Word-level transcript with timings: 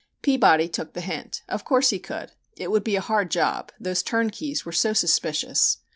Peabody 0.23 0.67
took 0.67 0.93
the 0.93 1.01
hint. 1.01 1.43
Of 1.47 1.63
course 1.63 1.91
he 1.91 1.99
could. 1.99 2.31
It 2.57 2.71
would 2.71 2.83
be 2.83 2.95
a 2.95 3.01
hard 3.01 3.29
job 3.29 3.71
those 3.79 4.01
turnkeys 4.01 4.65
were 4.65 4.71
so 4.71 4.93
suspicious. 4.93 5.77